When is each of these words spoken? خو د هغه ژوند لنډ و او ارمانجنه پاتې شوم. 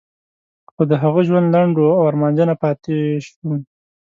خو 0.71 0.81
د 0.91 0.93
هغه 1.03 1.21
ژوند 1.27 1.47
لنډ 1.55 1.75
و 1.77 1.85
او 1.97 2.01
ارمانجنه 2.09 2.53
پاتې 2.63 2.95
شوم. 3.25 3.57